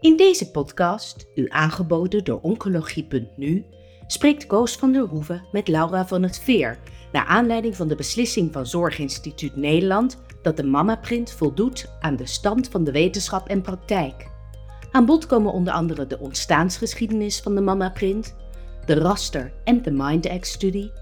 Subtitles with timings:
[0.00, 3.64] In deze podcast, u aangeboden door Oncologie.nu,
[4.06, 6.78] spreekt Koos van der Hoeven met Laura van het Veer,
[7.12, 12.68] naar aanleiding van de beslissing van Zorginstituut Nederland dat de mammaprint voldoet aan de stand
[12.68, 14.30] van de wetenschap en praktijk.
[14.90, 18.34] Aan bod komen onder andere de ontstaansgeschiedenis van de mammaprint,
[18.84, 20.92] de raster en de MindX-studie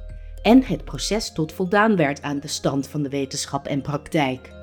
[0.43, 4.56] en het proces tot voldaan werd aan de stand van de wetenschap en praktijk.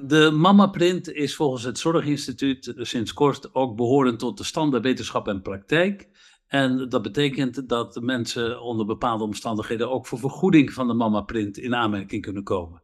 [0.00, 5.42] De mammaprint is volgens het Zorginstituut sinds kort ook behorend tot de standaard wetenschap en
[5.42, 6.08] praktijk.
[6.46, 11.74] En dat betekent dat mensen onder bepaalde omstandigheden ook voor vergoeding van de mammaprint in
[11.74, 12.82] aanmerking kunnen komen.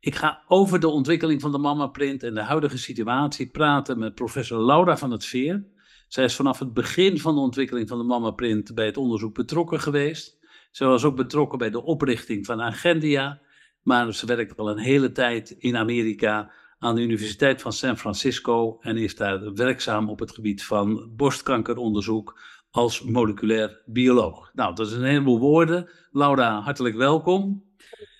[0.00, 4.64] Ik ga over de ontwikkeling van de mammaprint en de huidige situatie praten met professor
[4.64, 5.66] Laura van het Veer.
[6.08, 9.80] Zij is vanaf het begin van de ontwikkeling van de mammaprint bij het onderzoek betrokken
[9.80, 10.38] geweest.
[10.70, 13.40] Ze was ook betrokken bij de oprichting van Agendia,
[13.86, 18.78] maar ze werkt al een hele tijd in Amerika aan de Universiteit van San Francisco
[18.80, 24.50] en is daar werkzaam op het gebied van borstkankeronderzoek als moleculair bioloog.
[24.54, 25.88] Nou, dat is een heleboel woorden.
[26.10, 27.64] Laura, hartelijk welkom.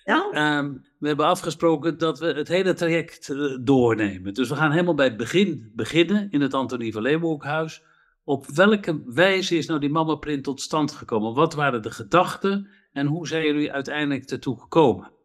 [0.03, 0.29] Ja.
[0.31, 4.33] Ehm, we hebben afgesproken dat we het hele traject uh, doornemen.
[4.33, 7.83] Dus we gaan helemaal bij het begin beginnen in het Antonie van Leeuwenhoekhuis.
[8.23, 11.33] Op welke wijze is nou die mammaprint tot stand gekomen?
[11.33, 15.15] Wat waren de gedachten en hoe zijn jullie uiteindelijk ertoe gekomen?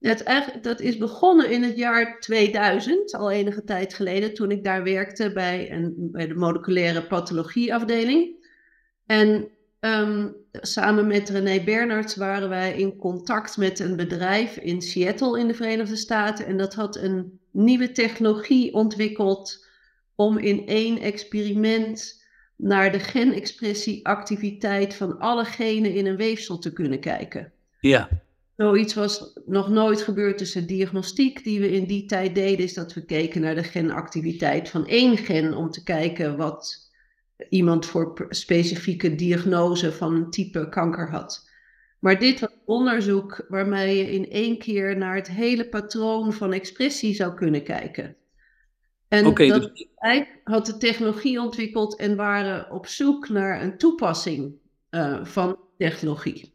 [0.00, 4.82] Het, dat is begonnen in het jaar 2000, al enige tijd geleden, toen ik daar
[4.82, 8.48] werkte bij, een, bij de moleculaire pathologieafdeling.
[9.06, 9.48] En
[9.80, 15.46] um, samen met René Bernards waren wij in contact met een bedrijf in Seattle in
[15.46, 16.46] de Verenigde Staten.
[16.46, 19.66] En dat had een nieuwe technologie ontwikkeld
[20.14, 22.24] om in één experiment
[22.56, 27.52] naar de genexpressieactiviteit van alle genen in een weefsel te kunnen kijken.
[27.80, 28.08] Ja.
[28.56, 32.94] Zoiets was nog nooit gebeurd tussen diagnostiek die we in die tijd deden, is dat
[32.94, 36.90] we keken naar de genactiviteit van één gen om te kijken wat
[37.48, 41.50] iemand voor specifieke diagnose van een type kanker had.
[41.98, 47.14] Maar dit was onderzoek waarmee je in één keer naar het hele patroon van expressie
[47.14, 48.16] zou kunnen kijken.
[49.08, 49.88] En okay, dat dus...
[50.44, 54.54] had de technologie ontwikkeld en waren op zoek naar een toepassing
[54.90, 56.54] uh, van technologie.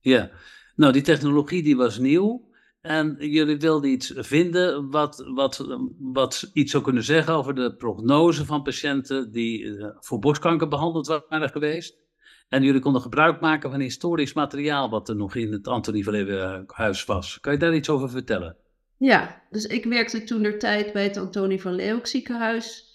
[0.00, 0.30] Ja,
[0.74, 2.50] nou, die technologie die was nieuw.
[2.80, 5.66] En jullie wilden iets vinden wat, wat,
[5.98, 11.06] wat iets zou kunnen zeggen over de prognose van patiënten die uh, voor borstkanker behandeld
[11.06, 12.00] waren geweest.
[12.48, 16.12] En jullie konden gebruik maken van historisch materiaal wat er nog in het Antonie van
[16.12, 17.40] Leeuwenhuis was.
[17.40, 18.56] Kan je daar iets over vertellen?
[18.96, 22.90] Ja, dus ik werkte toen de tijd bij het Antonie van Leeuwenhoek ziekenhuis.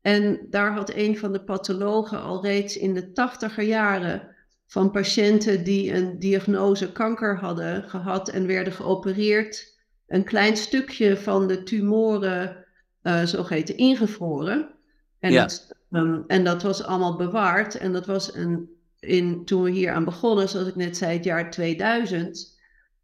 [0.00, 4.33] En daar had een van de pathologen al reeds in de tachtiger jaren
[4.74, 9.74] van patiënten die een diagnose kanker hadden gehad en werden geopereerd,
[10.06, 12.64] een klein stukje van de tumoren
[13.02, 14.68] uh, zogeheten ingevroren.
[15.18, 17.74] En, dat, ehm, en dat was allemaal bewaard.
[17.74, 18.70] En dat was een,
[19.00, 22.58] in, toen we hier aan begonnen, zoals ik net zei, het jaar 2000,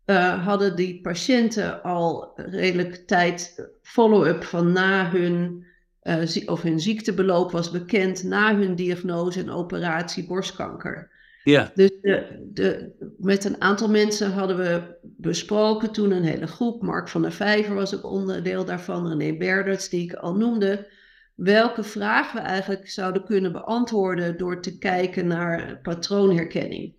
[0.06, 5.64] uh, hadden die patiënten al redelijk tijd follow-up van na hun,
[6.02, 11.18] uh, of hun ziektebeloop was bekend, na hun diagnose en operatie borstkanker.
[11.44, 11.70] Ja.
[11.74, 16.82] Dus de, de, met een aantal mensen hadden we besproken toen een hele groep.
[16.82, 20.88] Mark van der Vijver was ook onderdeel daarvan, René Berderts, die ik al noemde.
[21.34, 26.94] Welke vraag we eigenlijk zouden kunnen beantwoorden door te kijken naar patroonherkenning.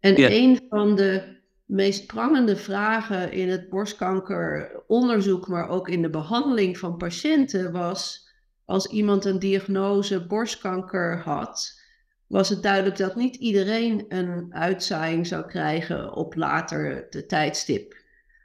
[0.00, 6.78] En een van de meest prangende vragen in het borstkankeronderzoek, maar ook in de behandeling
[6.78, 8.30] van patiënten, was
[8.64, 11.81] als iemand een diagnose borstkanker had
[12.32, 17.96] was het duidelijk dat niet iedereen een uitzaaiing zou krijgen op later de tijdstip.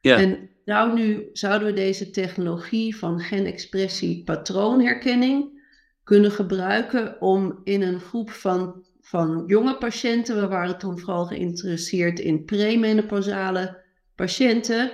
[0.02, 0.18] Ja.
[0.18, 5.62] En nou nu zouden we deze technologie van genexpressie patroonherkenning
[6.03, 12.20] kunnen gebruiken om in een groep van, van jonge patiënten, we waren toen vooral geïnteresseerd
[12.20, 13.84] in premenopausale
[14.16, 14.92] patiënten,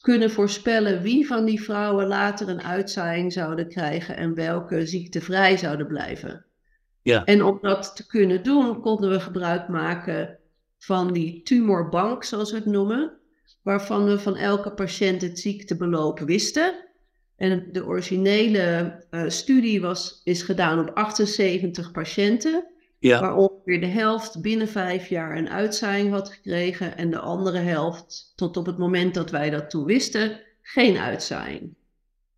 [0.00, 5.86] kunnen voorspellen wie van die vrouwen later een uitzaaiing zouden krijgen en welke ziektevrij zouden
[5.86, 6.46] blijven.
[7.06, 7.24] Ja.
[7.24, 10.38] En om dat te kunnen doen, konden we gebruik maken
[10.78, 13.12] van die tumorbank, zoals we het noemen,
[13.62, 16.74] waarvan we van elke patiënt het ziektebeloop wisten.
[17.36, 22.66] En de originele uh, studie was, is gedaan op 78 patiënten,
[22.98, 23.20] ja.
[23.20, 28.32] waar ongeveer de helft binnen vijf jaar een uitzaaiing had gekregen en de andere helft,
[28.36, 31.74] tot op het moment dat wij dat toen wisten, geen uitzaaiing.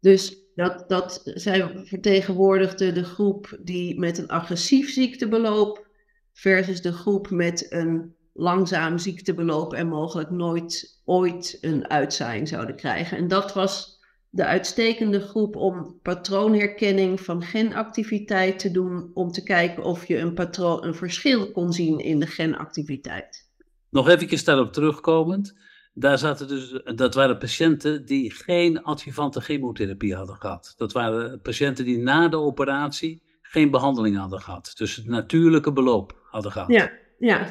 [0.00, 5.87] Dus dat, dat zij vertegenwoordigde de groep die met een agressief ziektebeloop
[6.32, 13.19] versus de groep met een langzaam ziektebeloop en mogelijk nooit ooit een uitzaaiing zouden krijgen.
[13.19, 14.00] En dat was
[14.31, 20.34] de uitstekende groep om patroonherkenning van genactiviteit te doen, om te kijken of je een,
[20.34, 23.50] patroon, een verschil kon zien in de genactiviteit.
[23.90, 25.55] Nog even daarop terugkomend.
[25.99, 30.75] Daar zaten dus, dat waren patiënten die geen adjuvante chemotherapie hadden gehad.
[30.77, 34.73] Dat waren patiënten die na de operatie geen behandeling hadden gehad.
[34.77, 36.69] Dus het natuurlijke beloop hadden gehad.
[36.69, 37.47] Ja, ja.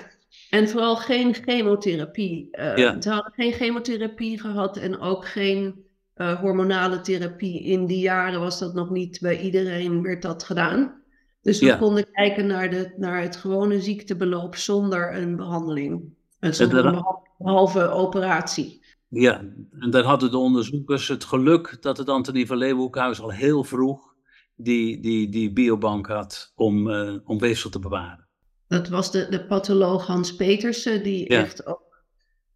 [0.50, 2.48] En vooral geen chemotherapie.
[2.52, 3.02] Uh, ja.
[3.02, 5.86] Ze hadden geen chemotherapie gehad en ook geen
[6.16, 7.64] uh, hormonale therapie.
[7.64, 11.02] In die jaren was dat nog niet bij iedereen, werd dat gedaan.
[11.42, 16.16] Dus we konden kijken naar, de, naar het gewone ziektebeloop zonder een behandeling.
[16.40, 17.04] Een
[17.38, 18.86] behalve operatie.
[19.08, 19.44] Ja,
[19.80, 24.16] en daar hadden de onderzoekers het geluk dat het Antonie van Leeuwenhoekhuis al heel vroeg
[24.56, 28.28] die, die, die biobank had om, uh, om weefsel te bewaren.
[28.68, 32.04] Dat was de, de patholoog Hans Petersen, die echt ook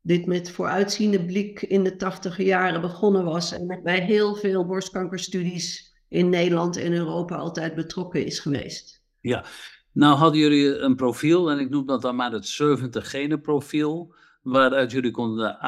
[0.01, 3.51] dit met vooruitziende blik in de tachtige jaren begonnen was.
[3.51, 9.01] En bij heel veel borstkankerstudies in Nederland en Europa altijd betrokken is geweest.
[9.19, 9.45] Ja,
[9.93, 14.13] nou hadden jullie een profiel, en ik noem dat dan maar het 70 genen profiel,
[14.41, 15.59] waaruit jullie konden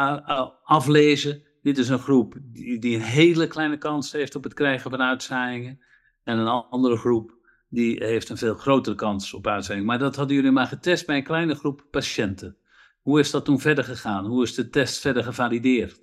[0.63, 1.43] aflezen.
[1.61, 5.01] Dit is een groep die, die een hele kleine kans heeft op het krijgen van
[5.01, 5.79] uitzaaiingen.
[6.23, 7.37] En een andere groep
[7.69, 9.87] die heeft een veel grotere kans op uitzending.
[9.87, 12.57] Maar dat hadden jullie maar getest bij een kleine groep patiënten.
[13.01, 14.25] Hoe is dat toen verder gegaan?
[14.25, 16.01] Hoe is de test verder gevalideerd?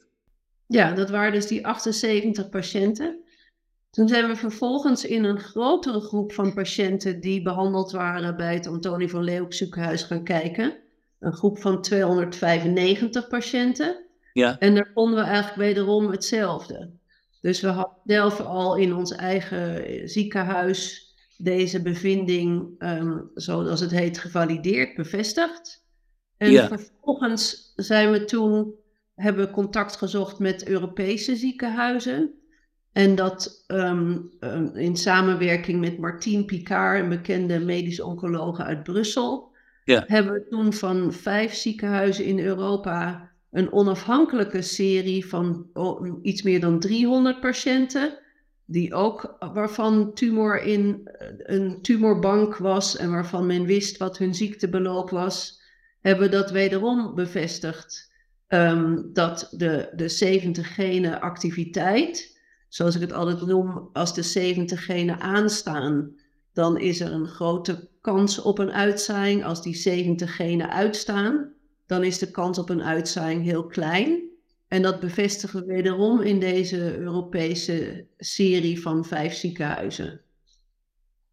[0.66, 3.19] Ja, dat waren dus die 78 patiënten.
[3.90, 8.66] Toen zijn we vervolgens in een grotere groep van patiënten die behandeld waren bij het
[8.66, 10.76] Antonie van Leeuwenhoek ziekenhuis gaan kijken.
[11.19, 14.06] Een groep van 295 patiënten.
[14.32, 14.58] Ja.
[14.58, 16.90] En daar vonden we eigenlijk wederom hetzelfde.
[17.40, 24.19] Dus we hadden zelf al in ons eigen ziekenhuis deze bevinding, um, zoals het heet,
[24.19, 25.84] gevalideerd, bevestigd.
[26.37, 28.75] En vervolgens zijn we toen,
[29.14, 32.39] hebben we contact gezocht met Europese ziekenhuizen.
[32.92, 39.52] En dat ehm, ehm, in samenwerking met Martien Picard, een bekende medisch oncoloog uit Brussel,
[39.84, 40.04] ja.
[40.06, 46.60] hebben we toen van vijf ziekenhuizen in Europa een onafhankelijke serie van oh, iets meer
[46.60, 48.19] dan 300 patiënten,
[48.64, 55.10] die ook, waarvan tumor in een tumorbank was en waarvan men wist wat hun ziektebeloop
[55.10, 55.60] was,
[56.00, 58.08] hebben dat wederom bevestigd.
[58.48, 62.29] Um, dat de, de 70 genen activiteit,
[62.70, 66.14] zoals ik het altijd noem, als de 70 genen aanstaan,
[66.52, 69.44] dan is er een grote kans op een uitzaaiing.
[69.44, 71.52] Als die 70 genen uitstaan,
[71.87, 74.28] dan is de kans op een uitzaaiing heel klein.
[74.69, 80.20] En dat bevestigen we wederom in deze Europese serie van vijf ziekenhuizen.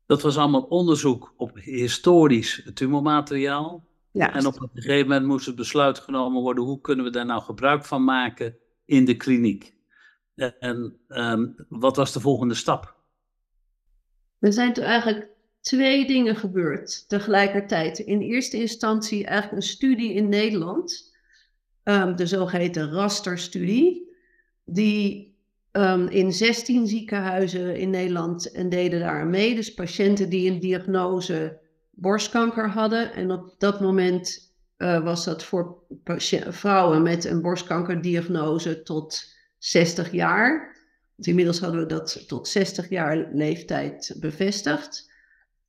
[0.05, 3.85] Dat was allemaal onderzoek op historisch tumormateriaal.
[4.11, 4.33] Ja.
[4.33, 7.41] En op een gegeven moment moest het besluit genomen worden: hoe kunnen we daar nou
[7.41, 8.55] gebruik van maken
[8.85, 9.76] in de kliniek?
[10.37, 12.95] En um, wat was de volgende stap?
[14.39, 15.27] Er zijn toen eigenlijk
[15.61, 17.99] twee dingen gebeurd tegelijkertijd.
[17.99, 21.15] In eerste instantie eigenlijk een studie in Nederland,
[21.83, 24.15] um, de zogeheten rasterstudie,
[24.65, 25.35] die
[25.71, 29.55] um, in 16 ziekenhuizen in Nederland en deden daar mee.
[29.55, 31.59] Dus patiënten die een diagnose
[31.89, 33.13] borstkanker hadden.
[33.13, 35.77] En op dat moment uh, was dat voor
[36.49, 40.75] vrouwen met een borstkankerdiagnose tot 60 jaar.
[41.17, 45.11] inmiddels hadden we dat tot 60 jaar leeftijd bevestigd.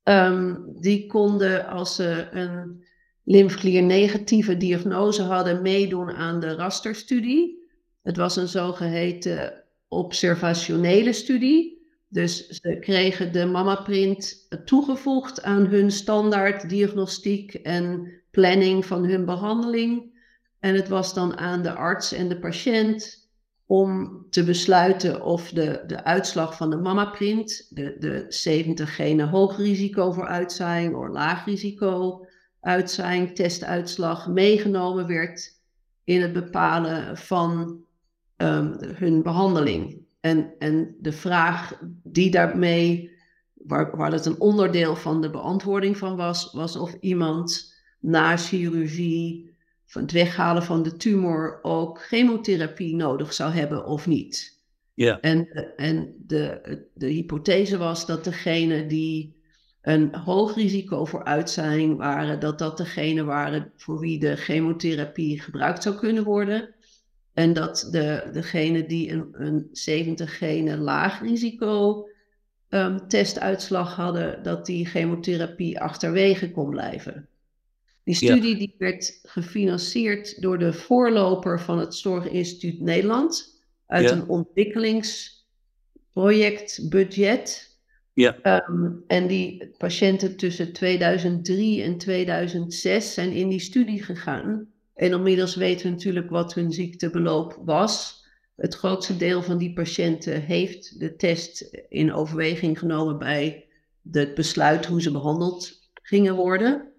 [0.03, 2.83] Um, die konden als ze een
[3.23, 7.67] lymfeklier negatieve diagnose hadden meedoen aan de rasterstudie.
[8.01, 11.87] Het was een zogeheten observationele studie.
[12.07, 20.17] Dus ze kregen de mammaprint toegevoegd aan hun standaard diagnostiek en planning van hun behandeling.
[20.59, 23.18] En het was dan aan de arts en de patiënt
[23.71, 29.57] om te besluiten of de, de uitslag van de mammaprint, de, de 70 genen hoog
[29.57, 32.25] risico voor uitzaaiing of laag risico
[32.59, 35.59] uitzaaiing, testuitslag, meegenomen werd
[36.03, 37.81] in het bepalen van
[38.37, 40.01] um, hun behandeling.
[40.19, 43.11] En, en de vraag die daarmee,
[43.53, 49.48] waar, waar het een onderdeel van de beantwoording van was, was of iemand na chirurgie
[49.89, 54.57] van het weghalen van de tumor ook chemotherapie nodig zou hebben of niet.
[54.93, 55.19] Ja.
[55.19, 56.61] En, en de,
[56.93, 59.37] de hypothese was dat degene die
[59.81, 65.83] een hoog risico voor uitzaaiing waren, dat dat degene waren voor wie de chemotherapie gebruikt
[65.83, 66.75] zou kunnen worden.
[67.33, 72.07] En dat de, degene die een, een 70 gene laag risico
[72.69, 77.29] um, testuitslag hadden, dat die chemotherapie achterwege kon blijven.
[78.09, 85.43] Die studie die werd gefinancierd door de voorloper van het Zorginstituut Nederland uit een ontwikkelings,
[86.13, 87.77] projectbudget.
[88.13, 88.37] Ja.
[88.41, 94.67] Ehm, en die patiënten tussen 2003 en 2006 zijn in die studie gegaan.
[94.93, 98.25] En inmiddels weten we natuurlijk wat hun ziektebeloop was.
[98.55, 103.65] Het grootste deel van die patiënten heeft de test in overweging genomen bij
[104.11, 106.89] het besluit hoe ze behandeld gingen worden.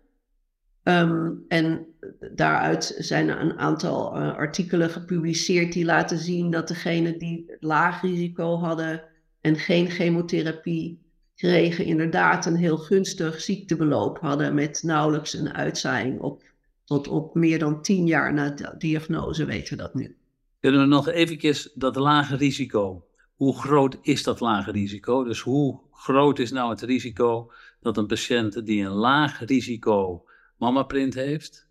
[0.91, 1.87] Ehm, en
[2.35, 8.03] daaruit zijn er een aantal uh, artikelen gepubliceerd die laten zien dat degenen die laag
[8.03, 9.03] risico hadden
[9.41, 10.99] en geen chemotherapie
[11.35, 16.43] kregen, inderdaad een heel gunstig ziektebeloop hadden met nauwelijks een uitzaaiing op,
[16.85, 20.17] tot op meer dan tien jaar na diagnose weten we dat nu.
[20.61, 23.05] Kunnen we nog even dat lage risico,
[23.35, 25.25] hoe groot is dat lage risico?
[25.25, 30.25] Dus hoe groot is nou het risico dat een patiënt die een laag risico
[30.61, 31.69] mammaprint heeft,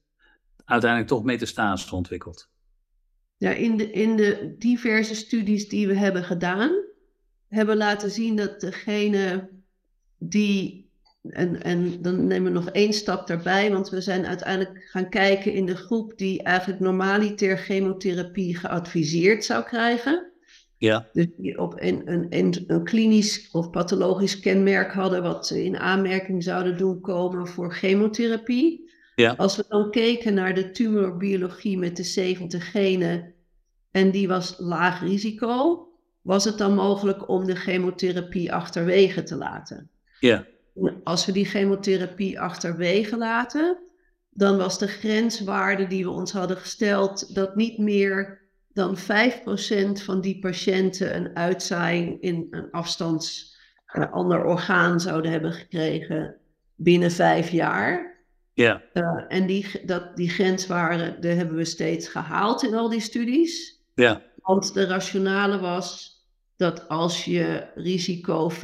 [0.65, 2.49] uiteindelijk toch metastase ontwikkelt?
[3.37, 6.71] Ja, in de, in de diverse studies die we hebben gedaan,
[7.47, 9.49] hebben laten zien dat degene
[10.17, 10.87] die.
[11.21, 15.53] En, en dan nemen we nog één stap daarbij, want we zijn uiteindelijk gaan kijken
[15.53, 20.31] in de groep die eigenlijk normaliter chemotherapie geadviseerd zou krijgen.
[20.79, 21.09] Ja.
[21.13, 25.77] Dus die op een, een, een, een klinisch of pathologisch kenmerk hadden wat ze in
[25.77, 28.91] aanmerking zouden doen komen voor chemotherapie.
[29.15, 29.33] Ja.
[29.37, 33.33] Als we dan keken naar de tumorbiologie met de 70 genen
[33.91, 35.87] en die was laag risico,
[36.21, 39.89] was het dan mogelijk om de chemotherapie achterwege te laten?
[40.19, 40.45] Ja.
[41.03, 43.77] Als we die chemotherapie achterwege laten,
[44.29, 49.01] dan was de grenswaarde die we ons hadden gesteld dat niet meer dan 5%
[50.03, 56.35] van die patiënten een uitzaaiing in een afstands een ander orgaan zouden hebben gekregen
[56.75, 58.17] binnen vijf jaar.
[58.53, 58.81] Ja.
[58.93, 63.81] Uh, en die, dat, die grenswaarde die hebben we steeds gehaald in al die studies.
[63.95, 64.21] Ja.
[64.35, 66.17] Want de rationale was
[66.57, 68.55] dat als je risico 5%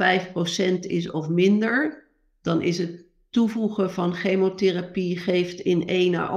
[0.80, 2.04] is of minder,
[2.42, 6.28] dan is het toevoegen van chemotherapie geeft in 1 à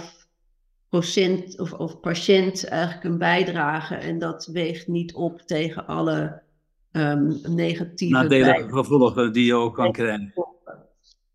[0.00, 0.23] 1,5
[0.94, 3.94] procent of, of patiënt eigenlijk een bijdrage.
[3.94, 6.42] En dat weegt niet op tegen alle
[6.92, 10.32] um, negatieve nadelige gevolgen die je ook kan krijgen.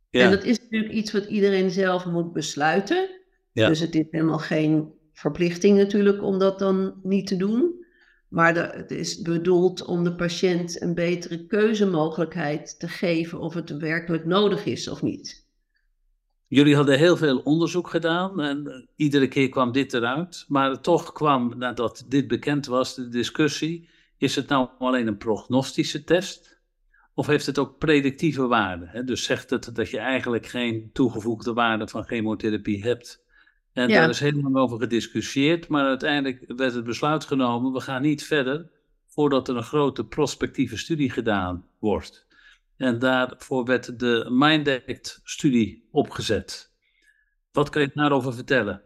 [0.09, 0.23] Ja.
[0.23, 3.09] En dat is natuurlijk iets wat iedereen zelf moet besluiten.
[3.51, 3.67] Ja.
[3.67, 7.85] Dus het is helemaal geen verplichting natuurlijk om dat dan niet te doen.
[8.29, 13.77] Maar de, het is bedoeld om de patiënt een betere keuzemogelijkheid te geven of het
[13.77, 15.38] werkelijk nodig is of niet.
[16.49, 20.45] Jullie hadden heel veel onderzoek gedaan en eh, iedere keer kwam dit eruit.
[20.47, 26.03] Maar toch kwam, nadat dit bekend was, de discussie: is het nou alleen een prognostische
[26.03, 26.59] test?
[27.13, 29.03] Of heeft het ook predictieve waarde?
[29.03, 33.23] Dus zegt het dat je eigenlijk geen toegevoegde waarde van chemotherapie hebt?
[33.73, 38.23] En daar is lang over gediscussieerd, maar uiteindelijk werd het besluit genomen, we gaan niet
[38.25, 38.71] verder
[39.07, 42.27] voordat er een grote prospectieve studie gedaan wordt.
[42.79, 46.71] En daarvoor werd de MindAct-studie opgezet.
[47.51, 48.81] Wat kan je daarover vertellen?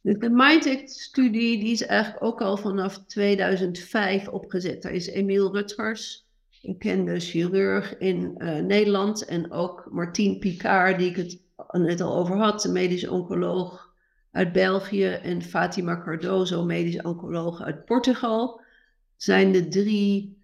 [0.00, 4.82] De MindAct-studie die is eigenlijk ook al vanaf 2005 opgezet.
[4.82, 6.26] Daar is Emiel Rutgers,
[6.62, 12.16] een kende chirurg in uh, Nederland, en ook Martien Picard, die ik het net al
[12.16, 13.94] over had, een medisch oncoloog
[14.32, 18.60] uit België en Fatima Cardozo, medisch oncoloog uit Portugal,
[19.16, 20.37] zijn de drie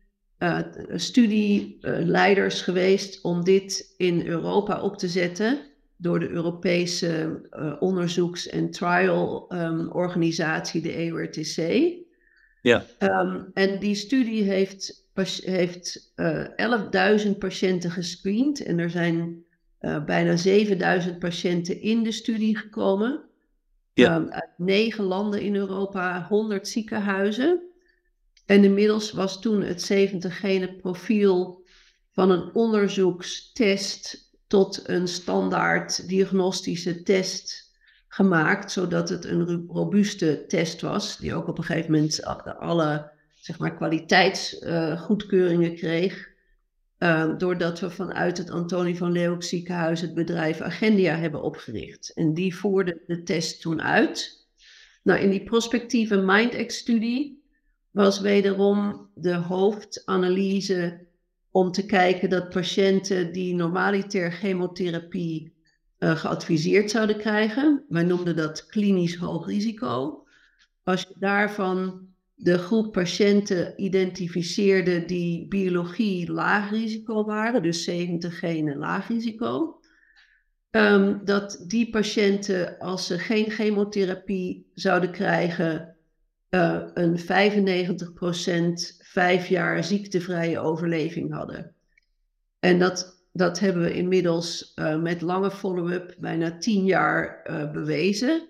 [0.44, 0.58] uh,
[0.94, 5.58] studieleiders geweest om dit in Europa op te zetten
[5.96, 11.58] door de Europese uh, onderzoeks- en trial-organisatie, um, de EURTC.
[12.62, 12.84] Ja.
[12.98, 15.08] Um, en die studie heeft,
[15.44, 16.46] heeft uh,
[17.24, 19.42] 11.000 patiënten gescreend en er zijn
[20.06, 23.20] bijna 7000 patiënten in de studie gekomen.
[23.94, 24.16] Ja.
[24.16, 27.73] Um, uit negen landen in Europa, 100 ziekenhuizen.
[28.46, 31.64] En inmiddels was toen het 70 gene profiel
[32.12, 37.72] van een onderzoekstest tot een standaard diagnostische test
[38.08, 42.24] gemaakt, zodat het een robuuste test was, die ook op een gegeven moment
[42.58, 43.12] alle
[43.44, 46.32] zeg maar, kwaliteitsgoedkeuringen uh, kreeg.
[46.98, 52.12] Uh, doordat we vanuit het Antonie van Leeuwenhoek ziekenhuis het bedrijf Agendia hebben opgericht.
[52.14, 54.46] En die voerde de test toen uit.
[55.02, 57.43] Nou, in die prospectieve MindX-studie
[57.94, 61.06] was wederom de hoofdanalyse
[61.50, 65.52] om te kijken dat patiënten die normaliter chemotherapie
[65.98, 70.26] uh, geadviseerd zouden krijgen, wij noemden dat klinisch hoog risico,
[70.82, 78.76] als je daarvan de groep patiënten identificeerde die biologie laag risico waren, dus 70 genen
[78.76, 79.80] laag risico.
[80.70, 85.93] Um, dat die patiënten, als ze geen chemotherapie zouden krijgen,
[86.54, 87.22] uh, een 95%
[88.98, 91.74] vijf jaar ziektevrije overleving hadden.
[92.60, 98.48] En dat, dat hebben we inmiddels uh, met lange follow-up bijna tien jaar uh, bewezen.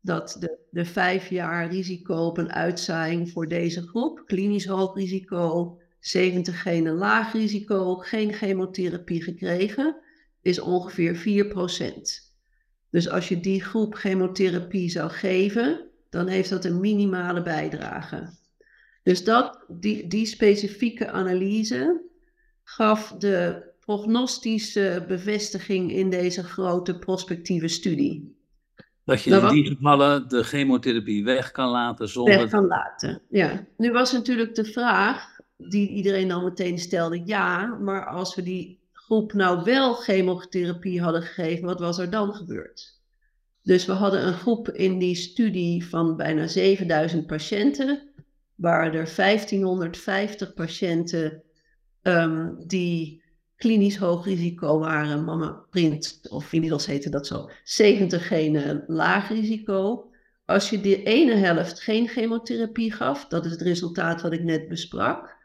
[0.00, 5.78] Dat de, de vijf jaar risico op een uitzaaiing voor deze groep, klinisch hoog risico,
[6.00, 9.96] 70 genen laag risico, geen chemotherapie gekregen,
[10.42, 12.34] is ongeveer 4%.
[12.90, 18.28] Dus als je die groep chemotherapie zou geven, dan heeft dat een minimale bijdrage.
[19.02, 22.02] Dus dat, die, die specifieke analyse
[22.64, 28.36] gaf de prognostische bevestiging in deze grote prospectieve studie.
[29.04, 32.38] Dat je in die gevallen de chemotherapie weg kan laten zonder...
[32.38, 33.66] Weg kan laten, ja.
[33.76, 38.80] Nu was natuurlijk de vraag die iedereen dan meteen stelde, ja, maar als we die
[38.92, 42.95] groep nou wel chemotherapie hadden gegeven, wat was er dan gebeurd?
[43.66, 48.02] Dus we hadden een groep in die studie van bijna 7000 patiënten,
[48.54, 51.42] waar er 1550 patiënten
[52.02, 53.22] um, die
[53.56, 60.10] klinisch hoog risico waren, mama print, of inmiddels heette dat zo, 70 genen laag risico.
[60.44, 64.68] Als je de ene helft geen chemotherapie gaf, dat is het resultaat wat ik net
[64.68, 65.36] besprak,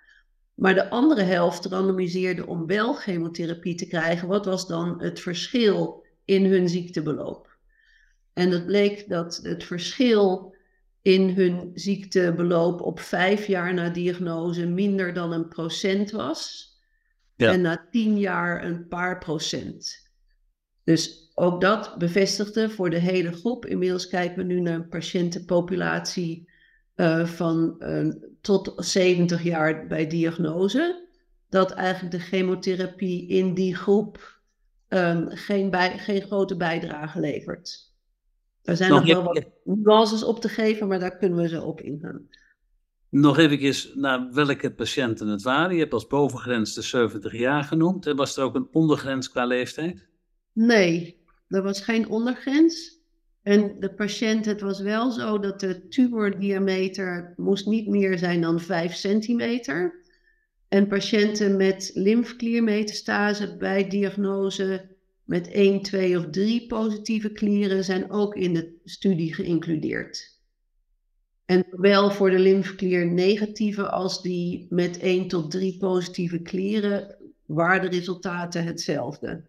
[0.54, 4.28] maar de andere helft randomiseerde om wel chemotherapie te krijgen.
[4.28, 7.51] Wat was dan het verschil in hun ziektebeloop?
[8.34, 10.56] En het bleek dat het verschil
[11.02, 16.70] in hun ziektebeloop op vijf jaar na diagnose minder dan een procent was.
[17.36, 17.52] Ja.
[17.52, 20.10] En na tien jaar een paar procent.
[20.84, 23.66] Dus ook dat bevestigde voor de hele groep.
[23.66, 26.50] Inmiddels kijken we nu naar een patiëntenpopulatie
[26.96, 31.08] uh, van uh, tot 70 jaar bij diagnose,
[31.50, 34.40] dat eigenlijk de chemotherapie in die groep
[34.90, 37.91] um, geen, bij, geen grote bijdrage levert.
[38.64, 41.64] Er zijn nog, nog wel wat nuances op te geven, maar daar kunnen we zo
[41.64, 42.28] op ingaan.
[43.10, 45.74] Nog even naar welke patiënten het waren.
[45.74, 48.06] Je hebt als bovengrens de 70 jaar genoemd.
[48.06, 50.08] En was er ook een ondergrens qua leeftijd?
[50.54, 53.00] Nee, er was geen ondergrens.
[53.42, 58.60] En de patiënt, het was wel zo dat de tumordiameter moest niet meer zijn dan
[58.60, 60.06] 5 centimeter.
[60.68, 64.91] En patiënten met lymfkliermetastase bij diagnose
[65.32, 70.40] met 1, 2 of 3 positieve klieren zijn ook in de studie geïncludeerd.
[71.46, 77.16] En zowel voor de lymfklier negatieve als die met 1 tot 3 positieve klieren
[77.46, 79.44] waren de resultaten hetzelfde.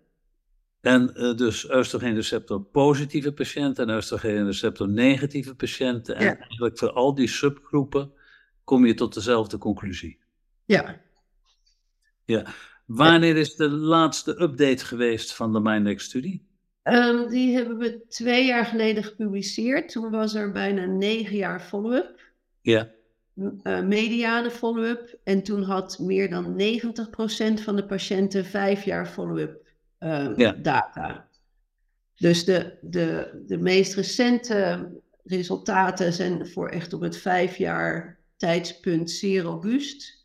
[0.80, 6.16] En uh, dus receptor positieve patiënten en receptor negatieve patiënten.
[6.16, 8.12] En eigenlijk voor al die subgroepen
[8.64, 10.18] kom je tot dezelfde conclusie.
[10.64, 11.00] Ja.
[12.24, 12.46] Ja.
[12.86, 16.50] Wanneer is de laatste update geweest van de MindX-studie?
[16.82, 19.88] Um, die hebben we twee jaar geleden gepubliceerd.
[19.92, 22.20] Toen was er bijna negen jaar follow-up.
[22.60, 22.90] Ja.
[23.34, 25.18] Uh, mediane follow-up.
[25.24, 26.60] En toen had meer dan
[27.60, 29.66] 90% van de patiënten vijf jaar follow-up
[30.00, 31.28] uh, data.
[32.16, 34.90] Dus de, de, de meest recente
[35.24, 40.21] resultaten zijn voor echt op het vijf jaar tijdspunt zeer robuust.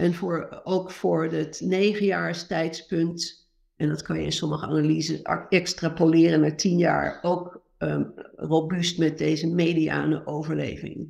[0.00, 6.40] En voor, ook voor het negenjaars tijdspunt, en dat kan je in sommige analyses extrapoleren
[6.40, 11.08] naar tien jaar, ook um, robuust met deze mediane overleving.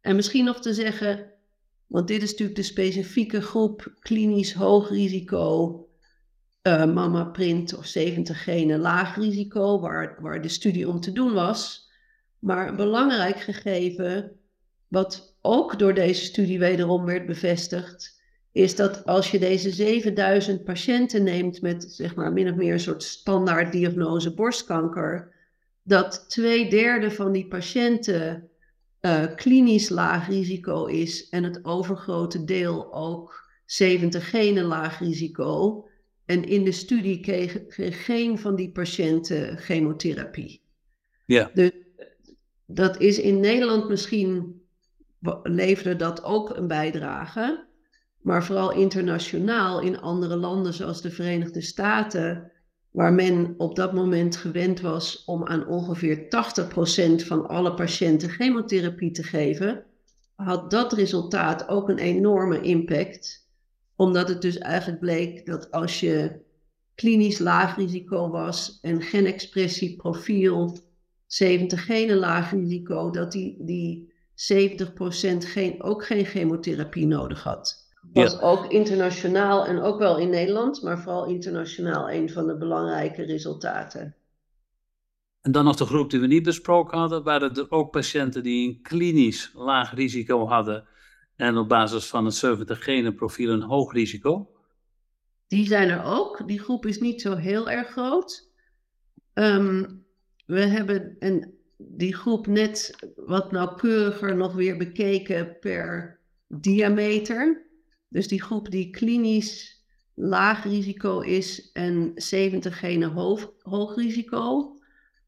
[0.00, 1.32] En misschien nog te zeggen,
[1.86, 5.74] want dit is natuurlijk de specifieke groep klinisch hoog risico
[6.62, 11.32] uh, mama print of 70 genen laag risico, waar, waar de studie om te doen
[11.32, 11.90] was.
[12.38, 14.38] Maar een belangrijk gegeven,
[14.88, 18.22] wat ook door deze studie wederom werd bevestigd,
[18.52, 22.80] is dat als je deze 7000 patiënten neemt met zeg maar min of meer een
[22.80, 25.34] soort standaard diagnose borstkanker,
[25.82, 28.50] dat twee derde van die patiënten
[29.00, 35.84] uh, klinisch laag risico is en het overgrote deel ook 70 genen laag risico.
[36.24, 37.64] En in de studie kreeg,
[38.04, 40.62] geen van die patiënten chemotherapie.
[41.26, 41.50] Ja.
[41.54, 41.70] Dus
[42.66, 44.59] dat is in Nederland misschien,
[45.42, 47.66] leverde dat ook een bijdrage.
[48.20, 52.52] Maar vooral internationaal in andere landen zoals de Verenigde Staten,
[52.90, 59.10] waar men op dat moment gewend was om aan ongeveer 80% van alle patiënten chemotherapie
[59.10, 59.84] te geven,
[60.34, 63.48] had dat resultaat ook een enorme impact
[64.00, 66.40] omdat het dus eigenlijk bleek dat als je
[66.94, 70.78] klinisch laag risico was en genexpressie profiel
[71.26, 74.09] 70 genen laag risico, dat die, die
[74.40, 77.88] 70% geen, ook geen chemotherapie nodig had.
[78.12, 83.22] Was ook internationaal en ook wel in Nederland, maar vooral internationaal een van de belangrijke
[83.22, 84.14] resultaten.
[85.40, 88.68] En dan nog de groep die we niet besproken hadden, waren er ook patiënten die
[88.68, 90.88] een klinisch laag risico hadden
[91.36, 94.50] en op basis van een 70 genen profiel een hoog risico?
[95.48, 96.42] Die zijn er ook.
[96.46, 98.50] Die groep is niet zo heel erg groot.
[99.32, 99.84] Ehm,
[100.46, 107.66] we hebben een, die groep net wat nauwkeuriger nog weer bekeken per diameter.
[108.08, 114.74] Dus die groep die klinisch laag risico is en 70 genen hoog, hoog risico.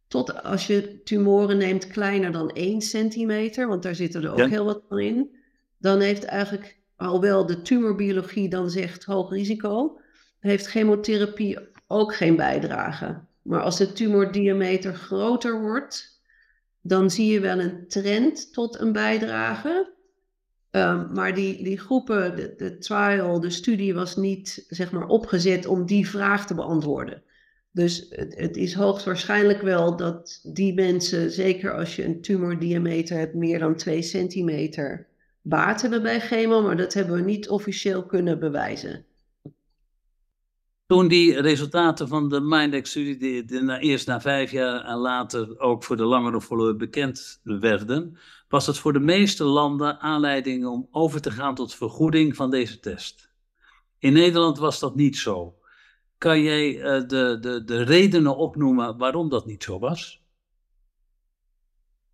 [0.09, 4.65] Tot als je tumoren neemt kleiner dan 1 centimeter, want daar zitten er ook heel
[4.65, 5.37] wat van in.
[5.79, 10.01] Dan heeft eigenlijk, alhoewel de tumorbiologie dan zegt hoog risico,
[10.39, 13.21] heeft chemotherapie ook geen bijdrage.
[13.43, 16.12] Maar als de tumordiameter groter wordt,
[16.83, 19.93] dan zie je wel een trend tot een bijdrage.
[20.71, 25.67] Ehm, maar die, die groepen, de, de trial, de studie was niet zeg maar, opgezet
[25.67, 27.23] om die vraag te beantwoorden.
[27.71, 33.35] Dus het, het, is hoogstwaarschijnlijk wel dat die mensen, zeker als je een tumordiameter hebt
[33.35, 35.07] meer dan 2 centimeter,
[35.43, 39.05] baat hebben bij chemo, maar dat hebben we niet officieel kunnen bewijzen.
[40.93, 46.05] Toen die resultaten van de Mindex-studie eerst na vijf jaar en later ook voor de
[46.05, 51.55] langere follow bekend werden, was het voor de meeste landen aanleiding om over te gaan
[51.55, 53.31] tot vergoeding van deze test.
[53.99, 55.55] In Nederland was dat niet zo.
[56.19, 60.23] Kan jij uh, de, de, de redenen opnoemen waarom dat niet zo was?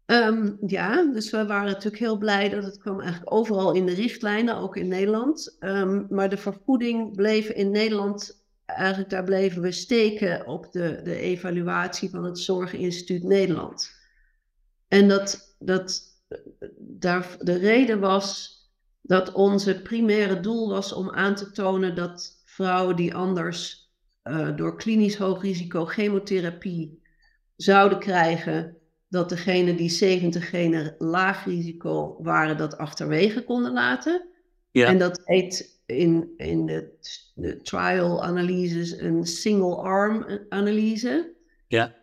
[0.06, 3.94] Um, ja, dus we waren natuurlijk heel blij dat het kwam eigenlijk overal in de
[3.94, 5.56] richtlijnen, ook in Nederland.
[5.60, 8.37] Um, maar de vergoeding bleef in Nederland,
[8.68, 13.90] eigenlijk daar bleven we steken op de, de evaluatie van het Zorginstituut Nederland.
[14.88, 16.02] En dat, dat
[16.78, 18.56] daar, de reden was
[19.02, 23.90] dat onze primaire doel was om aan te tonen dat vrouwen die anders
[24.24, 27.02] uh, door klinisch hoog risico chemotherapie
[27.56, 28.76] zouden krijgen,
[29.08, 34.28] dat degene die 70 genen laag risico waren, dat achterwege konden laten.
[34.70, 34.86] Ja.
[34.86, 36.98] En dat heet in, in de,
[37.34, 41.34] de trial analyses een single arm analyse.
[41.68, 41.94] Ja.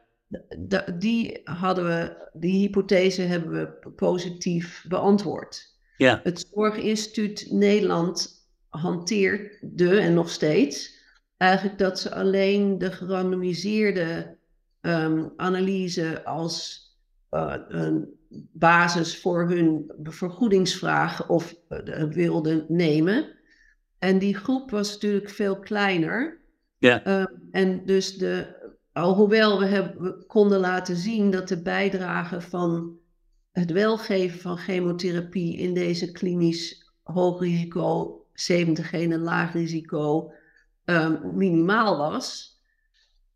[0.98, 5.74] die hadden we, die hypothese hebben we positief beantwoord.
[5.98, 6.20] Ja.
[6.24, 11.04] Het Zorginstituut Nederland hanteert de en nog steeds
[11.38, 14.38] eigenlijk dat ze alleen de gerandomiseerde
[14.82, 16.84] um, analyse als
[17.32, 18.14] uh, een
[18.52, 23.34] basis voor hun vergoedingsvraag of uh, wilden nemen.
[24.06, 26.42] En die groep was natuurlijk veel kleiner.
[26.78, 27.22] Ja.
[27.22, 28.56] Um, en dus de,
[28.94, 32.98] alhoewel we, hebben, we konden laten zien dat de bijdrage van
[33.52, 40.32] het welgeven van chemotherapie in deze klinisch hoog risico, 70 genen laag risico,
[40.86, 42.60] um, minimaal was,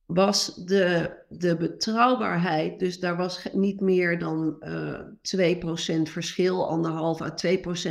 [0.05, 7.21] was de, de betrouwbaarheid, dus daar was niet meer dan uh, eh, 2% verschil, anderhalf
[7.21, 7.33] à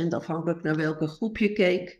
[0.03, 1.98] 2% afhankelijk naar welke groep je keek,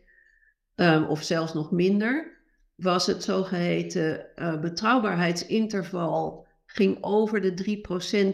[0.80, 2.38] um, of zelfs nog minder,
[2.74, 7.80] was het zogeheten uh, betrouwbaarheidsinterval ging over de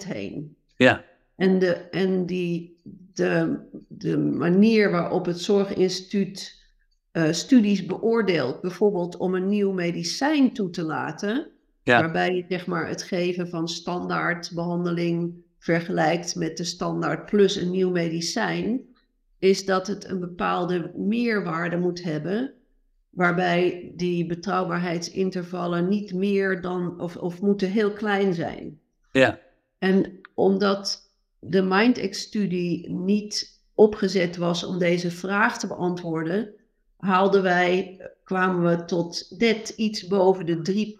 [0.03, 0.57] 3% heen.
[0.77, 1.05] Ja.
[1.37, 2.81] En, de, en die,
[3.15, 6.65] de, de manier waarop het Zorginstituut
[7.13, 11.51] uh, studies beoordeeld, bijvoorbeeld om een nieuw medicijn toe te laten,
[11.85, 17.91] waarbij je zeg maar, het geven van standaardbehandeling vergelijkt met de standaard plus een nieuw
[17.91, 18.81] medicijn,
[19.39, 22.53] is dat het een bepaalde meerwaarde moet hebben,
[23.11, 28.81] waarbij die betrouwbaarheidsintervallen niet meer dan, of, of moeten heel klein zijn.
[29.13, 29.39] Ja.
[29.79, 36.55] En omdat de MindX-studie niet opgezet was om deze vraag te beantwoorden,
[36.97, 40.95] haalden wij, kwamen we tot net iets boven de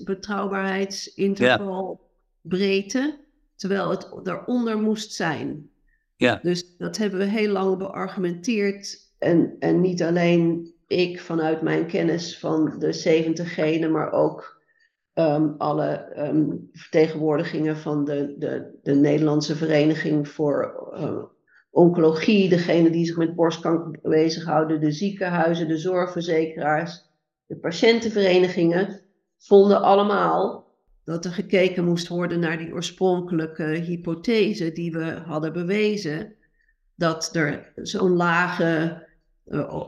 [0.00, 2.00] 3% betrouwbaarheidsinterval
[2.40, 3.18] breedte,
[3.54, 5.70] terwijl het eronder moest zijn.
[6.16, 6.38] Ja.
[6.42, 9.12] Dus dat hebben we heel lang beargumenteerd.
[9.18, 14.62] En, en niet alleen ik vanuit mijn kennis van de 70 genen, maar ook
[15.14, 21.22] um, alle um, vertegenwoordigingen van de, de, de Nederlandse Vereniging voor uh,
[21.70, 27.04] oncologie, degene die zich met borstkanker bezighouden, de ziekenhuizen, de zorgverzekeraars,
[27.46, 29.00] de patiëntenverenigingen,
[29.38, 30.65] vonden allemaal
[31.06, 36.34] dat er gekeken moest worden naar die oorspronkelijke hypothese die we hadden bewezen,
[36.94, 39.04] dat er zo'n lage,
[39.48, 39.82] uh,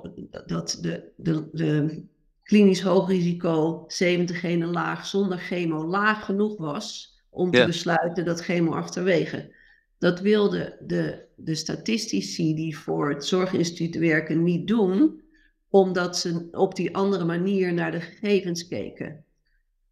[0.46, 2.02] dat de, de, de
[2.42, 8.72] klinisch hoogrisico 70 genen laag zonder chemo laag genoeg was om te besluiten dat chemo
[8.72, 9.54] achterwege.
[9.98, 15.20] Dat wilden de, de statistici die voor het Zorginstituut werken niet doen,
[15.68, 19.24] omdat ze op die andere manier naar de gegevens keken.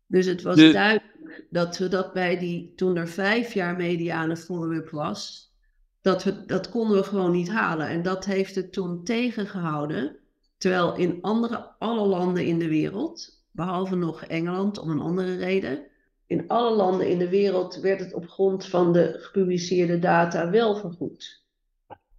[0.06, 4.90] Dus het was duidelijk dat we dat bij die, toen er vijf jaar mediane follow-up
[4.90, 5.52] was,
[6.00, 7.88] dat, we, dat konden we gewoon niet halen.
[7.88, 10.16] En dat heeft het toen tegengehouden.
[10.58, 15.86] Terwijl in andere, alle landen in de wereld, behalve nog Engeland om een andere reden,
[16.26, 20.76] in alle landen in de wereld werd het op grond van de gepubliceerde data wel
[20.76, 21.44] vergoed.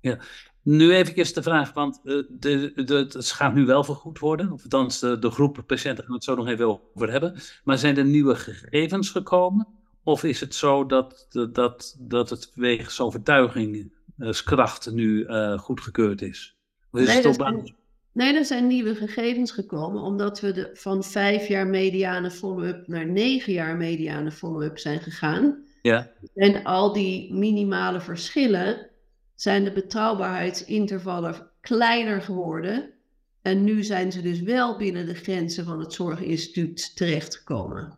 [0.02, 0.20] Ja,
[0.68, 5.00] nu even de vraag, want de, de, het gaat nu wel vergoed worden, of althans
[5.00, 7.36] de, de groep patiënten gaan het zo nog even over hebben.
[7.64, 9.68] Maar zijn er nieuwe gegevens gekomen?
[10.04, 16.58] Of is het zo dat, dat, dat het wegens overtuigingskracht nu uh, goedgekeurd is?
[16.92, 17.76] Of is nee, het er zijn,
[18.12, 23.08] nee, er zijn nieuwe gegevens gekomen, omdat we de, van vijf jaar mediane follow-up naar
[23.08, 25.66] negen jaar mediane follow-up zijn gegaan.
[25.82, 26.12] Ja.
[26.36, 28.90] En al die minimale verschillen
[29.38, 32.90] zijn de betrouwbaarheidsintervallen kleiner geworden.
[33.42, 37.98] En nu zijn ze dus wel binnen de grenzen van het Zorginstituut terechtgekomen.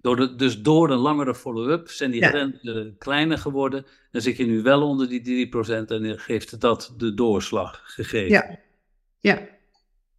[0.00, 3.86] Door de, dus door een langere follow-up zijn die grenzen kleiner geworden.
[4.10, 5.50] Dan zit je nu wel onder die 3%
[5.86, 8.28] en geeft dat de doorslag gegeven.
[8.28, 8.58] Ja.
[9.20, 9.48] ja.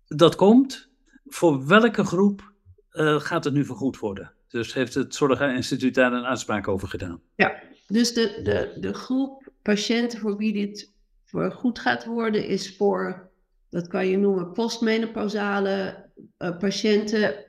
[0.07, 0.89] Dat komt.
[1.25, 2.51] Voor welke groep
[2.91, 4.31] uh, gaat het nu vergoed worden?
[4.47, 7.21] Dus heeft het Zorginstituut daar een uitspraak over gedaan?
[7.35, 10.91] Ja, dus de, de, de groep patiënten voor wie dit
[11.25, 13.29] voor goed gaat worden, is voor,
[13.69, 16.05] dat kan je noemen, postmenopausale
[16.39, 17.45] uh, patiënten.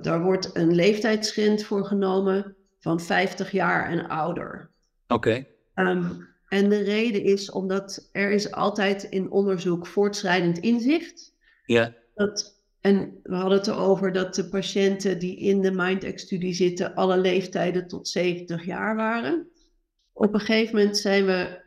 [0.00, 4.70] Daar wordt een leeftijdsgrens voor genomen van 50 jaar en ouder.
[5.08, 5.46] Oké.
[5.74, 6.04] Ehm,
[6.48, 11.34] en de reden is omdat er is altijd in onderzoek voortschrijdend inzicht.
[11.64, 11.94] Ja.
[12.14, 17.18] Dat, en we hadden het erover dat de patiënten die in de MindX-studie zitten alle
[17.18, 19.50] leeftijden tot 70 jaar waren.
[20.18, 21.60] Op een gegeven moment zijn we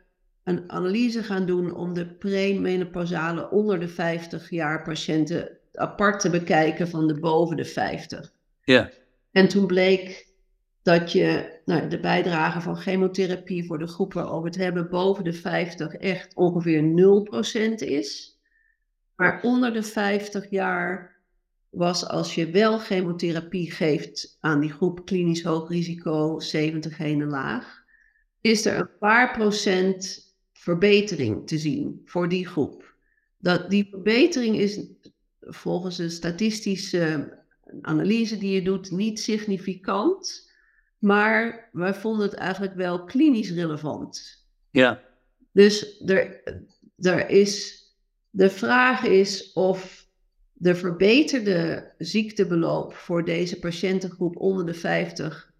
[0.44, 6.88] een analyse gaan doen om de premenopausale onder de 50 jaar patiënten apart te bekijken
[6.88, 8.32] van de boven de 50.
[8.64, 8.90] Ja.
[9.32, 10.28] En toen bleek
[10.82, 15.24] dat je nou, de bijdrage van chemotherapie voor de groep waarover we het hebben boven
[15.24, 16.82] de 50 echt ongeveer
[17.70, 18.38] 0% is.
[19.16, 21.18] Maar onder de 50 jaar
[21.68, 27.79] was als je wel chemotherapie geeft aan die groep klinisch hoog risico 70 genen laag,
[28.40, 32.94] is er een paar procent verbetering te zien voor die groep.
[33.38, 34.80] Dat, die verbetering is
[35.40, 37.38] volgens een statistische
[37.80, 40.50] analyse die je doet niet significant,
[40.98, 44.44] maar wij vonden het eigenlijk wel klinisch relevant.
[44.70, 45.02] Ja.
[45.52, 46.42] Dus er,
[46.96, 47.84] er is,
[48.30, 50.08] de vraag is of
[50.52, 55.52] de verbeterde ziektebeloop voor deze patiëntengroep onder de 50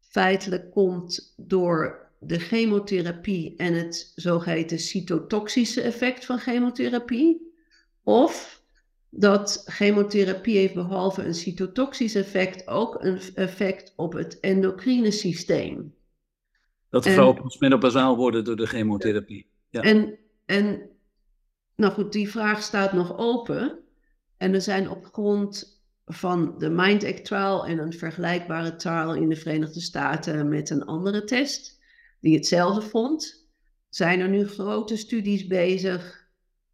[0.00, 7.54] feitelijk komt door de chemotherapie en het zogeheten cytotoxische effect van chemotherapie.
[8.02, 8.62] Of
[9.10, 15.94] dat chemotherapie heeft behalve een cytotoxisch effect ook een effect op het endocrine systeem.
[16.90, 19.46] Dat de vrouwen menopasaal worden door de chemotherapie.
[19.70, 19.80] Ja.
[19.80, 20.90] En, en
[21.76, 23.78] nou goed, die vraag staat nog open.
[24.36, 29.36] En er zijn op grond van de MindAct trial en een vergelijkbare trial in de
[29.36, 31.75] Verenigde Staten met een andere test,
[32.26, 33.46] die hetzelfde vond,
[33.88, 36.28] zijn er nu grote studies bezig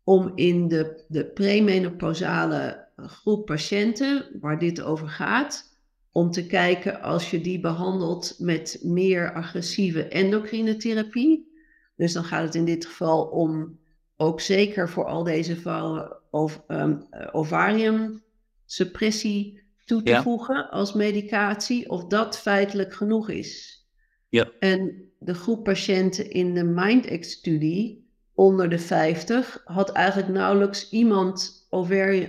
[0.04, 5.70] om in de, de premenopausale groep patiënten waar dit over gaat,
[6.12, 11.50] om te kijken als je die behandelt met meer agressieve endocrine therapie.
[11.96, 13.78] Dus dan gaat het in dit geval om
[14.16, 22.04] ook zeker voor al deze vrouwen of, um, ovariumsuppressie toe te voegen als medicatie, of
[22.04, 23.84] dat feitelijk genoeg is.
[24.28, 24.50] Ja.
[24.58, 31.66] En de groep patiënten in de MindX-studie onder de 50 had eigenlijk nauwelijks iemand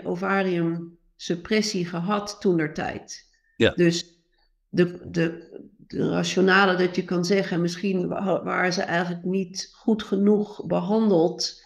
[0.03, 3.29] ovarium, suppressie gehad toen der tijd.
[3.57, 3.71] Ja.
[3.75, 4.19] Dus
[4.69, 5.49] de, de,
[5.87, 11.63] de rationale dat je kan zeggen, misschien waren ze eigenlijk niet goed genoeg behandeld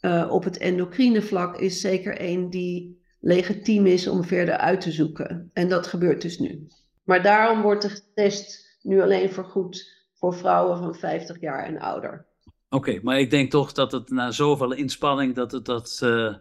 [0.00, 4.92] uh, op het endocrine vlak, is zeker één die legitiem is om verder uit te
[4.92, 5.50] zoeken.
[5.52, 6.66] En dat gebeurt dus nu.
[7.04, 12.26] Maar daarom wordt er getest nu alleen vergoed voor vrouwen van 50 jaar en ouder.
[12.68, 16.34] Oké, maar ik denk toch dat het na zoveel inspanning, dat het dat uh,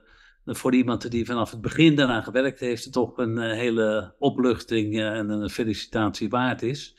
[0.46, 5.18] voor iemand die vanaf het begin daaraan gewerkt heeft, toch een uh, hele opluchting uh,
[5.18, 6.98] en een felicitatie waard is.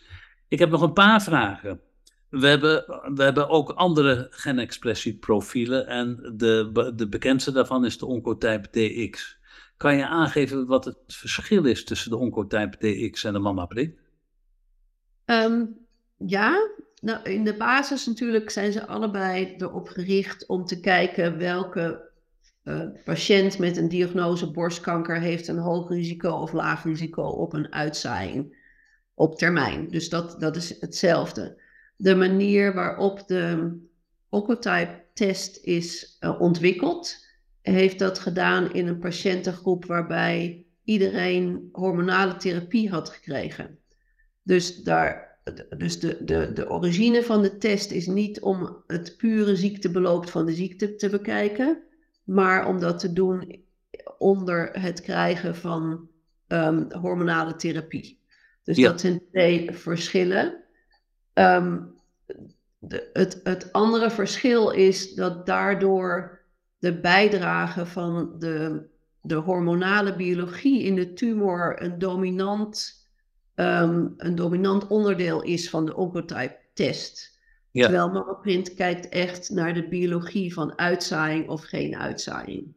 [0.49, 1.81] Ik heb nog een paar vragen.
[2.29, 8.69] We hebben, we hebben ook andere genexpressieprofielen en de, de bekendste daarvan is de oncotype
[8.71, 9.39] DX.
[9.77, 13.99] Kan je aangeven wat het verschil is tussen de oncotype DX en de mama-prik?
[15.25, 15.89] Um,
[16.27, 16.69] ja,
[17.01, 22.09] nou, in de basis natuurlijk zijn ze allebei erop gericht om te kijken welke
[22.65, 27.73] uh, patiënt met een diagnose borstkanker heeft een hoog risico of laag risico op een
[27.73, 28.59] uitzaaiing.
[29.15, 29.89] op termijn.
[29.89, 31.63] Dus dat, dat is hetzelfde.
[31.97, 33.77] De manier waarop de
[34.29, 37.27] Oncotype-test is uh, ontwikkeld,
[37.63, 43.79] heeft dat gedaan in een patiëntengroep waarbij iedereen hormonale therapie had gekregen.
[44.43, 45.30] Dus, daar,
[45.77, 50.47] dus de, de, de origine van de test is niet om het pure ziektebeloop van
[50.47, 51.83] de ziekte te bekijken,
[52.25, 53.65] maar om dat te doen
[54.19, 56.09] onder het krijgen van
[56.49, 58.21] um, hormonale therapie.
[58.63, 60.65] Dus dat zijn twee verschillen.
[61.35, 61.95] Um,
[62.79, 66.41] de, het, het andere verschil is dat daardoor
[66.79, 68.87] de bijdrage van de,
[69.23, 73.00] de hormonale biologie in de tumor een dominant,
[73.61, 77.39] um, een dominant onderdeel is van de oncotype-test.
[77.71, 77.83] Ja.
[77.83, 82.75] Terwijl MammaPrint kijkt echt naar de biologie van uitzaaiing of geen uitzaaiing.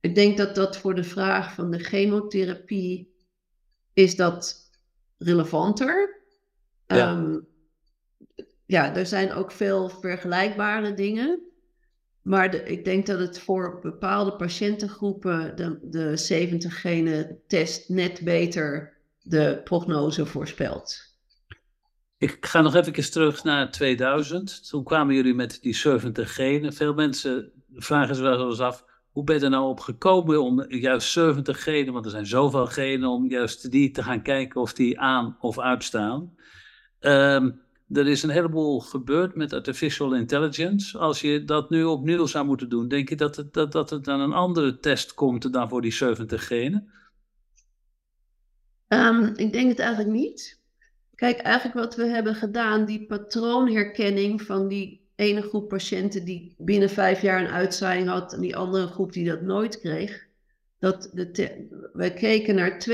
[0.00, 3.14] Ik denk dat dat voor de vraag van de chemotherapie
[3.92, 4.70] is dat
[5.18, 6.22] relevanter.
[6.86, 7.12] Ja.
[7.12, 7.48] Um,
[8.66, 11.40] ja, er zijn ook veel vergelijkbare dingen.
[12.22, 18.99] Maar de, ik denk dat het voor bepaalde patiëntengroepen de, de 70-gene test net beter
[19.30, 21.08] de prognose voorspelt.
[22.18, 24.68] Ik ga nog even terug naar 2000.
[24.68, 26.72] Toen kwamen jullie met die 70 genen.
[26.72, 30.64] Veel mensen vragen zich wel eens af, hoe ben je er nou op gekomen om
[30.68, 34.72] juist 70 genen, want er zijn zoveel genen, om juist die te gaan kijken of
[34.72, 36.34] die aan of uitstaan.
[37.00, 40.98] Um, er is een heleboel gebeurd met artificial intelligence.
[40.98, 44.08] Als je dat nu opnieuw zou moeten doen, denk je dat het, dat, dat het
[44.08, 46.90] aan een andere test komt dan voor die 70 genen?
[48.92, 50.58] Um, ik denk het eigenlijk niet.
[51.14, 56.90] Kijk, eigenlijk wat we hebben gedaan, die patroonherkenning van die ene groep patiënten die binnen
[56.90, 60.26] vijf jaar een uitzaaiing had en die andere groep die dat nooit kreeg.
[60.78, 62.84] Dat de wij keken naar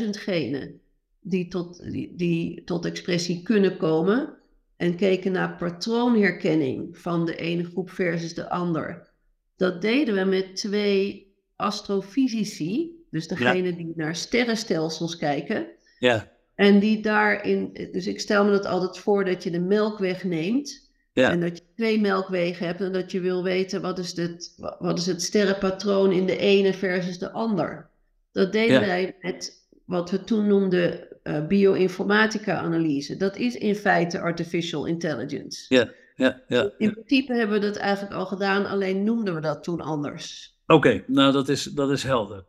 [0.00, 0.80] 22.000 genen
[1.20, 4.38] die tot, die tot expressie kunnen komen.
[4.76, 9.08] En keken naar patroonherkenning van de ene groep versus de ander.
[9.56, 15.66] Dat deden we met twee astrofysici, dus degene die naar sterrenstelsels kijken.
[15.98, 16.32] Ja.
[16.54, 20.88] En die daarin, dus ik stel me dat altijd voor dat je de melkweg neemt.
[21.12, 21.30] Ja.
[21.30, 24.98] En dat je twee melkwegen hebt en dat je wil weten wat is, het, wat
[24.98, 27.88] is het sterrenpatroon in de ene versus de ander.
[28.32, 33.16] Dat deden wij met wat we toen noemden uh, bioinformatica-analyse.
[33.16, 35.74] Dat is in feite artificial intelligence.
[35.74, 36.70] Ja, ja, ja.
[36.78, 40.56] In principe hebben we dat eigenlijk al gedaan, alleen noemden we dat toen anders.
[40.66, 42.44] Oké, nou dat is, dat is helder.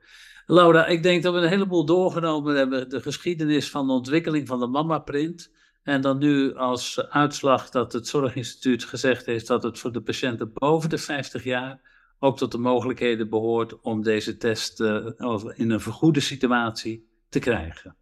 [0.52, 2.90] Laura, ik denk dat we een heleboel doorgenomen hebben.
[2.90, 5.52] De geschiedenis van de ontwikkeling van de mama-print.
[5.84, 10.54] En dan nu als uitslag dat het Zorginstituut gezegd heeft dat het voor de patiënten
[10.54, 11.82] boven de 50 jaar
[12.20, 15.06] ook tot de mogelijkheden behoort om deze test uh,
[15.54, 17.96] in een vergoede situatie te krijgen.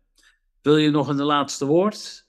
[0.61, 2.27] Wil je nog een laatste woord?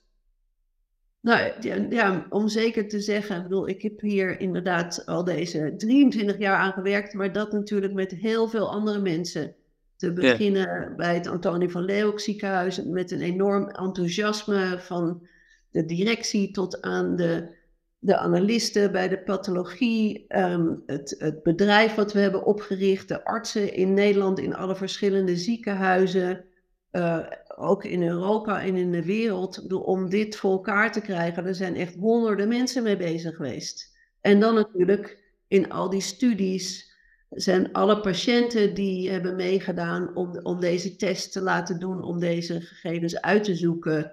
[1.21, 1.51] Nou
[1.89, 6.73] ja, om zeker te zeggen, bedoel, ik heb hier inderdaad al deze 23 jaar aan
[6.73, 9.55] gewerkt, maar dat natuurlijk met heel veel andere mensen.
[10.01, 15.27] Te beginnen bij het Antonie van Leeuwenhoek ziekenhuis met een enorm enthousiasme van
[15.71, 17.55] de directie tot aan de,
[17.99, 23.73] de analisten bij de pathologie, ehm, het, het bedrijf wat we hebben opgericht, de artsen
[23.73, 26.45] in Nederland in alle verschillende ziekenhuizen.
[26.91, 31.45] Uh, ook in Europa en in de wereld, om dit voor elkaar te krijgen.
[31.45, 33.97] Er zijn echt honderden mensen mee bezig geweest.
[34.21, 36.90] En dan natuurlijk in al die studies
[37.31, 42.61] zijn alle patiënten die hebben meegedaan om, om deze test te laten doen, om deze
[42.61, 44.11] gegevens uit te zoeken,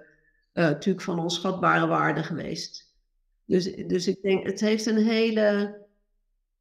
[0.53, 2.93] uh, natuurlijk van onschatbare waarde geweest.
[3.45, 5.77] Dus, dus ik denk, het heeft een hele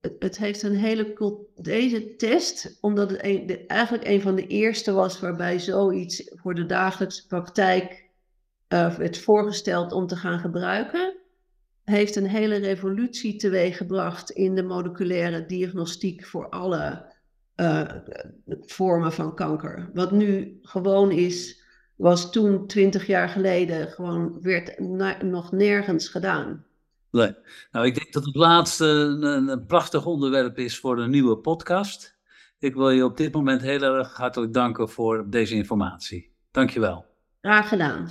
[0.00, 3.20] het, heeft een hele deze test, omdat het
[3.66, 8.06] eigenlijk een van de eerste was waarbij zoiets voor de dagelijkse praktijk
[8.68, 11.17] uh, werd voorgesteld om te gaan gebruiken,
[11.88, 17.12] heeft een hele revolutie teweeggebracht in de moleculaire diagnostiek voor alle
[17.56, 17.90] uh,
[18.60, 19.90] vormen van kanker.
[19.94, 21.62] Wat nu gewoon is,
[21.96, 24.78] was toen twintig jaar geleden gewoon werd
[25.22, 26.64] nog nergens gedaan.
[27.10, 27.34] Nee.
[27.72, 32.16] Nou, ik denk dat het laatste een, een, prachtig onderwerp is voor een nieuwe podcast.
[32.58, 36.32] Ik wil je op dit moment heel erg hartelijk danken voor deze informatie.
[36.50, 37.04] Dankjewel.
[37.40, 38.10] Graag gedaan.